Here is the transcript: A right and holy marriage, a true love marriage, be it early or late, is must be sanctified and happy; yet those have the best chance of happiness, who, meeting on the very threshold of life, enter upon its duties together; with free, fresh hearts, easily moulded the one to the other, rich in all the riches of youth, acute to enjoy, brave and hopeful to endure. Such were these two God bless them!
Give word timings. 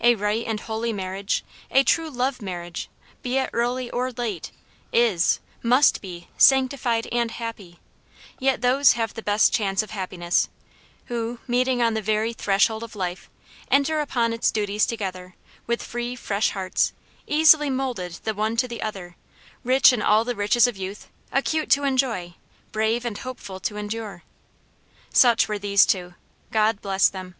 A 0.00 0.14
right 0.14 0.46
and 0.46 0.60
holy 0.60 0.92
marriage, 0.92 1.42
a 1.68 1.82
true 1.82 2.08
love 2.08 2.40
marriage, 2.40 2.88
be 3.20 3.36
it 3.36 3.50
early 3.52 3.90
or 3.90 4.12
late, 4.12 4.52
is 4.92 5.40
must 5.60 6.00
be 6.00 6.28
sanctified 6.38 7.08
and 7.10 7.32
happy; 7.32 7.80
yet 8.38 8.60
those 8.62 8.92
have 8.92 9.12
the 9.14 9.22
best 9.24 9.52
chance 9.52 9.82
of 9.82 9.90
happiness, 9.90 10.48
who, 11.06 11.40
meeting 11.48 11.82
on 11.82 11.94
the 11.94 12.00
very 12.00 12.32
threshold 12.32 12.84
of 12.84 12.94
life, 12.94 13.28
enter 13.72 13.98
upon 13.98 14.32
its 14.32 14.52
duties 14.52 14.86
together; 14.86 15.34
with 15.66 15.82
free, 15.82 16.14
fresh 16.14 16.50
hearts, 16.50 16.92
easily 17.26 17.68
moulded 17.68 18.20
the 18.22 18.34
one 18.34 18.56
to 18.58 18.68
the 18.68 18.82
other, 18.82 19.16
rich 19.64 19.92
in 19.92 20.00
all 20.00 20.24
the 20.24 20.36
riches 20.36 20.68
of 20.68 20.76
youth, 20.76 21.08
acute 21.32 21.70
to 21.70 21.82
enjoy, 21.82 22.34
brave 22.70 23.04
and 23.04 23.18
hopeful 23.18 23.58
to 23.58 23.76
endure. 23.76 24.22
Such 25.12 25.48
were 25.48 25.58
these 25.58 25.84
two 25.84 26.14
God 26.52 26.80
bless 26.80 27.08
them! 27.08 27.34